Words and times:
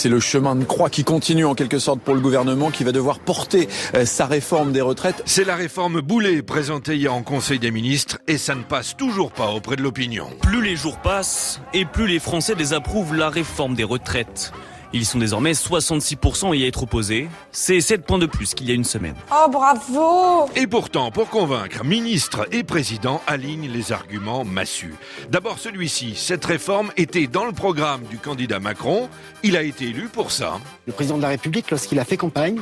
C'est 0.00 0.08
le 0.08 0.18
chemin 0.18 0.56
de 0.56 0.64
croix 0.64 0.88
qui 0.88 1.04
continue 1.04 1.44
en 1.44 1.54
quelque 1.54 1.78
sorte 1.78 2.00
pour 2.00 2.14
le 2.14 2.22
gouvernement 2.22 2.70
qui 2.70 2.84
va 2.84 2.90
devoir 2.90 3.18
porter 3.18 3.68
euh, 3.94 4.06
sa 4.06 4.24
réforme 4.24 4.72
des 4.72 4.80
retraites. 4.80 5.22
C'est 5.26 5.44
la 5.44 5.56
réforme 5.56 6.00
Boulet 6.00 6.40
présentée 6.40 6.96
hier 6.96 7.12
en 7.12 7.22
Conseil 7.22 7.58
des 7.58 7.70
ministres 7.70 8.16
et 8.26 8.38
ça 8.38 8.54
ne 8.54 8.62
passe 8.62 8.96
toujours 8.96 9.30
pas 9.30 9.50
auprès 9.50 9.76
de 9.76 9.82
l'opinion. 9.82 10.30
Plus 10.40 10.62
les 10.62 10.74
jours 10.74 10.96
passent 11.02 11.60
et 11.74 11.84
plus 11.84 12.06
les 12.06 12.18
Français 12.18 12.54
désapprouvent 12.54 13.14
la 13.14 13.28
réforme 13.28 13.74
des 13.74 13.84
retraites. 13.84 14.54
Ils 14.92 15.06
sont 15.06 15.18
désormais 15.18 15.52
66% 15.52 16.52
à 16.52 16.56
y 16.56 16.66
être 16.66 16.82
opposés. 16.82 17.28
C'est 17.52 17.80
7 17.80 18.04
points 18.04 18.18
de 18.18 18.26
plus 18.26 18.54
qu'il 18.54 18.68
y 18.68 18.72
a 18.72 18.74
une 18.74 18.84
semaine. 18.84 19.14
Oh 19.32 19.48
bravo 19.48 20.50
Et 20.56 20.66
pourtant, 20.66 21.12
pour 21.12 21.28
convaincre, 21.28 21.84
ministre 21.84 22.48
et 22.50 22.64
président 22.64 23.20
alignent 23.28 23.70
les 23.70 23.92
arguments 23.92 24.44
massus. 24.44 24.94
D'abord 25.30 25.58
celui-ci, 25.60 26.14
cette 26.16 26.44
réforme 26.44 26.90
était 26.96 27.28
dans 27.28 27.44
le 27.44 27.52
programme 27.52 28.02
du 28.10 28.18
candidat 28.18 28.58
Macron. 28.58 29.08
Il 29.44 29.56
a 29.56 29.62
été 29.62 29.86
élu 29.86 30.08
pour 30.08 30.32
ça. 30.32 30.58
Le 30.86 30.92
président 30.92 31.18
de 31.18 31.22
la 31.22 31.28
République, 31.28 31.70
lorsqu'il 31.70 32.00
a 32.00 32.04
fait 32.04 32.16
campagne, 32.16 32.58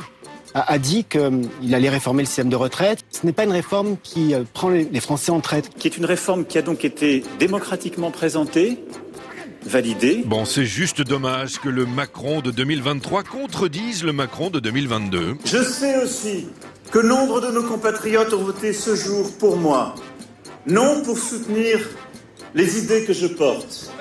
a, 0.53 0.77
dit 0.79 1.05
qu'il 1.05 1.75
allait 1.75 1.89
réformer 1.89 2.23
le 2.23 2.27
système 2.27 2.49
de 2.49 2.55
retraite. 2.55 3.03
Ce 3.11 3.25
n'est 3.25 3.33
pas 3.33 3.43
une 3.43 3.51
réforme 3.51 3.97
qui 4.01 4.33
euh, 4.33 4.43
prend 4.53 4.69
les, 4.69 4.83
les 4.85 4.99
Français 4.99 5.31
en 5.31 5.41
traite. 5.41 5.69
qui 5.77 5.87
est 5.87 5.97
une 5.97 6.05
réforme 6.05 6.45
qui 6.45 6.57
a 6.57 6.61
donc 6.61 6.85
été 6.85 7.23
démocratiquement 7.39 8.11
présentée, 8.11 8.79
validée. 9.69 10.23
Bon, 10.25 10.45
c'est 10.45 10.65
juste 10.65 11.01
dommage 11.01 11.59
que 11.59 11.69
le 11.69 11.85
Macron 11.85 12.41
de 12.41 12.51
2023 12.51 13.23
contredise 13.23 14.03
le 14.03 14.11
Macron 14.11 14.49
de 14.49 14.59
2022. 14.59 15.37
Je 15.45 15.63
sais 15.63 16.03
aussi 16.03 16.47
que 16.91 16.99
nombre 16.99 17.39
de 17.39 17.51
nos 17.51 17.63
compatriotes 17.63 18.33
ont 18.33 18.43
voté 18.43 18.73
ce 18.73 18.95
jour 18.95 19.31
pour 19.37 19.57
moi, 19.57 19.95
non 20.65 21.03
pour 21.03 21.17
soutenir 21.17 21.79
les 22.55 22.79
idées 22.79 23.05
que 23.05 23.13
je 23.13 23.27
porte, 23.27 23.91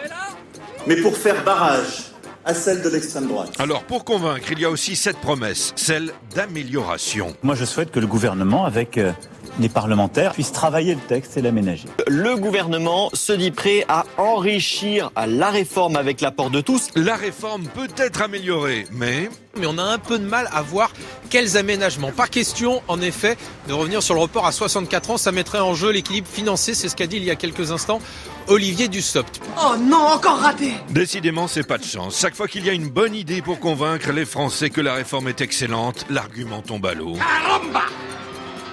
mais 0.87 0.97
pour 0.97 1.17
faire 1.17 1.45
barrage 1.45 2.13
à 2.47 2.55
celles 2.55 2.81
de 2.81 2.89
l'extrême 2.89 3.27
droite. 3.27 3.53
Alors, 3.59 3.85
pour 3.85 4.07
convaincre, 4.07 4.51
il 4.53 4.59
y 4.61 4.65
a 4.65 4.71
aussi 4.71 4.97
cette 4.97 5.19
promesse, 5.19 5.75
celle 5.77 6.13
d'amélioration. 6.35 7.37
Moi, 7.43 7.55
je 7.55 7.67
souhaite 7.67 7.91
que 7.91 8.01
le 8.01 8.07
gouvernement, 8.07 8.65
avec 8.65 8.97
euh, 8.97 9.13
les 9.59 9.69
parlementaires, 9.69 10.33
puisse 10.33 10.53
travailler 10.53 10.95
le 10.95 11.01
texte 11.01 11.37
et 11.37 11.43
l'aménager. 11.43 11.89
Le 12.07 12.37
gouvernement 12.37 13.11
se 13.13 13.33
dit 13.33 13.51
prêt 13.51 13.85
à 13.89 14.05
enrichir 14.17 15.11
la 15.27 15.51
réforme 15.51 15.97
avec 15.97 16.21
l'apport 16.21 16.51
de 16.51 16.61
tous. 16.61 16.89
La 16.95 17.17
réforme 17.17 17.67
peut 17.67 17.89
être 17.97 18.23
améliorée, 18.23 18.87
mais 18.93 19.29
mais 19.59 19.67
on 19.67 19.79
a 19.79 19.83
un 19.83 19.99
peu 19.99 20.19
de 20.19 20.25
mal 20.25 20.49
à 20.53 20.63
voir 20.63 20.93
quels 21.31 21.57
aménagements. 21.57 22.13
Pas 22.13 22.29
question, 22.29 22.81
en 22.87 23.01
effet, 23.01 23.37
de 23.67 23.73
revenir 23.73 24.03
sur 24.03 24.15
le 24.15 24.21
report 24.21 24.47
à 24.47 24.53
64 24.53 25.11
ans. 25.11 25.17
Ça 25.17 25.33
mettrait 25.33 25.59
en 25.59 25.75
jeu 25.75 25.91
l'équilibre 25.91 26.29
financier, 26.29 26.75
c'est 26.75 26.89
ce 26.89 26.95
qu'a 26.95 27.09
dit 27.09 27.17
il 27.17 27.25
y 27.25 27.31
a 27.31 27.37
quelques 27.37 27.73
instants 27.73 28.01
Olivier 28.47 28.89
Dussopt. 28.89 29.41
Oh 29.61 29.77
non, 29.77 29.99
encore 29.99 30.39
raté 30.39 30.73
décidément, 30.91 31.49
c'est 31.49 31.67
pas 31.67 31.79
de 31.79 31.85
chance. 31.85 32.19
Chaque 32.19 32.35
fois 32.35 32.49
qu'il 32.49 32.65
y 32.67 32.71
a 32.71 32.73
une 32.73 32.89
bonne 32.89 33.15
idée 33.15 33.43
pour 33.43 33.61
convaincre 33.61 34.13
les 34.13 34.25
Français 34.25 34.71
que 34.71 34.81
la 34.81 34.95
réforme 34.95 35.29
est 35.29 35.41
excellente, 35.41 36.07
l'argument 36.11 36.63
tombe 36.63 36.87
à 36.87 36.95
l'eau. 36.95 37.15
Caramba 37.15 37.85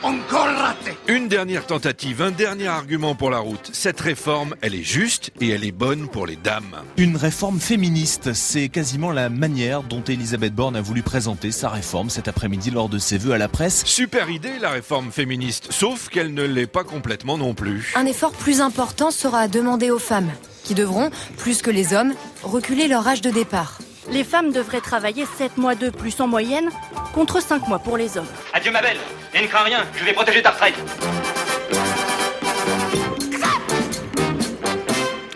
Encore 0.06 0.46
raté 0.56 0.92
Une 1.08 1.28
dernière 1.28 1.66
tentative, 1.66 2.22
un 2.22 2.30
dernier 2.30 2.68
argument 2.68 3.16
pour 3.16 3.32
la 3.32 3.40
route. 3.40 3.72
Cette 3.74 4.00
réforme, 4.00 4.54
elle 4.62 4.76
est 4.76 4.84
juste 4.84 5.32
et 5.42 5.50
elle 5.50 5.66
est 5.66 5.72
bonne 5.72 6.10
pour 6.10 6.28
les 6.28 6.36
dames. 6.36 6.76
Une 6.98 7.18
réforme 7.18 7.60
féministe, 7.60 8.34
c'est 8.34 8.70
quasiment 8.70 9.12
la 9.12 9.30
manière 9.30 9.82
dont 9.82 10.04
Elisabeth 10.04 10.54
Borne 10.54 10.76
a 10.76 10.82
voulu 10.82 11.02
présenter 11.02 11.52
sa 11.52 11.70
réforme 11.70 12.12
cet 12.12 12.28
après-midi 12.28 12.70
lors 12.70 12.88
de 12.88 13.00
ses 13.00 13.18
vœux 13.18 13.32
à 13.32 13.40
la 13.40 13.48
presse. 13.48 13.84
Super 13.84 14.30
idée, 14.30 14.60
la 14.62 14.70
réforme 14.70 15.12
féministe, 15.12 15.70
sauf 15.72 16.10
qu'elle 16.10 16.36
ne 16.36 16.44
l'est 16.44 16.68
pas 16.68 16.84
complètement 16.84 17.40
non 17.40 17.56
plus. 17.56 17.92
Un 17.96 18.06
effort 18.06 18.34
plus 18.34 18.62
important 18.62 19.10
sera 19.10 19.48
demandé 19.48 19.90
aux 19.90 19.98
femmes, 19.98 20.30
qui 20.64 20.76
devront, 20.76 21.10
plus 21.38 21.64
que 21.64 21.72
les 21.72 21.96
hommes, 21.96 22.14
reculer 22.44 22.88
leur 22.88 23.08
âge 23.08 23.22
de 23.22 23.32
départ. 23.32 23.80
Les 24.12 24.24
femmes 24.24 24.52
devraient 24.52 24.82
travailler 24.82 25.26
7 25.40 25.58
mois 25.58 25.74
de 25.74 25.90
plus 25.90 26.22
en 26.22 26.28
moyenne, 26.28 26.70
contre 27.16 27.42
5 27.42 27.70
mois 27.70 27.80
pour 27.80 27.96
les 27.96 28.18
hommes. 28.18 28.28
Adieu 28.52 28.72
ma 28.72 28.82
belle, 28.82 28.98
et 29.34 29.42
ne 29.42 29.48
crains 29.48 29.64
rien, 29.64 29.86
je 29.98 30.04
vais 30.04 30.12
protéger 30.12 30.42
ta 30.44 30.52
retraite. 30.52 30.76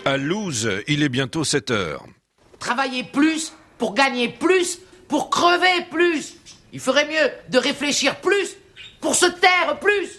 À 0.04 0.18
Louz, 0.18 0.70
il 0.90 1.04
est 1.04 1.10
bientôt 1.10 1.46
7 1.46 1.72
heures. 1.72 2.04
Travailler 2.60 3.06
plus 3.06 3.54
pour 3.78 3.94
gagner 3.94 4.28
plus, 4.28 4.80
pour 5.08 5.30
crever 5.30 5.86
plus. 5.90 6.36
Il 6.74 6.82
ferait 6.82 7.06
mieux 7.06 7.32
de 7.48 7.58
réfléchir 7.58 8.18
plus 8.18 8.58
pour 9.00 9.16
se 9.16 9.28
taire 9.28 9.80
plus. 9.80 10.10